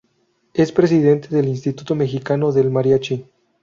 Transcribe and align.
Es 0.55 0.71
Presidente 0.71 1.27
del 1.29 1.47
Instituto 1.47 1.93
Mexicano 1.93 2.51
del 2.51 2.71
Mariachi. 2.71 3.23